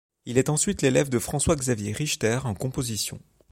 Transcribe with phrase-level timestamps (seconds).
[0.25, 3.19] Il est ensuite l'élève de François-Xavier Richter en composition.